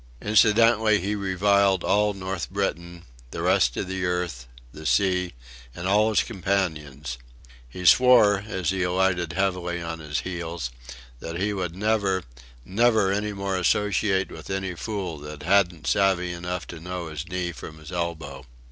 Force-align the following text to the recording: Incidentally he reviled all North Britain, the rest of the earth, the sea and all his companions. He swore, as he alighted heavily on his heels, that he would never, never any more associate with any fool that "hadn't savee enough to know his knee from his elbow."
Incidentally 0.23 0.99
he 0.99 1.13
reviled 1.13 1.83
all 1.83 2.15
North 2.15 2.49
Britain, 2.49 3.03
the 3.29 3.43
rest 3.43 3.77
of 3.77 3.87
the 3.87 4.03
earth, 4.03 4.47
the 4.71 4.83
sea 4.87 5.33
and 5.75 5.87
all 5.87 6.09
his 6.09 6.23
companions. 6.23 7.19
He 7.69 7.85
swore, 7.85 8.43
as 8.47 8.71
he 8.71 8.81
alighted 8.81 9.33
heavily 9.33 9.79
on 9.79 9.99
his 9.99 10.21
heels, 10.21 10.71
that 11.19 11.37
he 11.39 11.53
would 11.53 11.75
never, 11.75 12.23
never 12.65 13.11
any 13.11 13.33
more 13.33 13.55
associate 13.59 14.31
with 14.31 14.49
any 14.49 14.73
fool 14.73 15.19
that 15.19 15.43
"hadn't 15.43 15.85
savee 15.85 16.33
enough 16.33 16.65
to 16.65 16.79
know 16.79 17.05
his 17.09 17.27
knee 17.29 17.51
from 17.51 17.77
his 17.77 17.91
elbow." 17.91 18.47